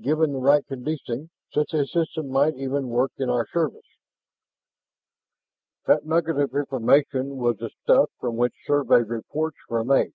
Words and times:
Given 0.00 0.32
the 0.32 0.38
right 0.38 0.64
conditioning, 0.64 1.30
such 1.52 1.74
a 1.74 1.84
system 1.84 2.28
might 2.28 2.54
even 2.54 2.90
work 2.90 3.10
in 3.18 3.28
our 3.28 3.44
service." 3.48 3.88
That 5.86 6.06
nugget 6.06 6.38
of 6.38 6.54
information 6.54 7.38
was 7.38 7.56
the 7.56 7.70
stuff 7.82 8.08
from 8.20 8.36
which 8.36 8.54
Survey 8.68 9.02
reports 9.02 9.56
were 9.68 9.82
made. 9.84 10.12